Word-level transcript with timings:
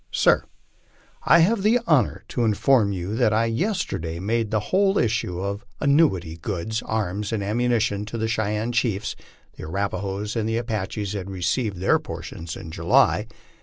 SIR: 0.11 0.45
I 1.27 1.41
have 1.41 1.61
the 1.61 1.79
honor 1.85 2.23
to 2.29 2.43
inform 2.43 2.91
you 2.91 3.15
that 3.17 3.31
I 3.33 3.45
yesterday 3.45 4.19
made 4.19 4.49
the 4.49 4.59
whole 4.73 4.97
issue 4.97 5.39
of 5.39 5.63
annuity 5.79 6.37
goods, 6.37 6.81
amis, 6.89 7.31
and 7.31 7.43
ammunition 7.43 8.05
to 8.05 8.17
the 8.17 8.27
Cheyenne 8.27 8.71
chiefs 8.71 9.15
[the 9.57 9.65
Arapahoes 9.65 10.35
and 10.35 10.49
Apaches 10.49 11.13
had 11.13 11.29
received 11.29 11.77
their 11.77 11.99
por 11.99 12.23
tion 12.23 12.47
in 12.55 12.71
July. 12.71 13.27